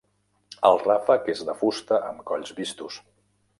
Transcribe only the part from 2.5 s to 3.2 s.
vistos.